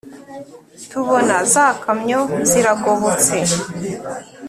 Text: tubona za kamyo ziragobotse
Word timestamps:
tubona 0.89 1.35
za 1.53 1.67
kamyo 1.83 2.21
ziragobotse 2.49 3.35